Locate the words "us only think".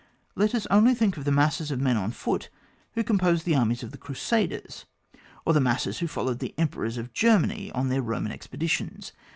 0.55-1.15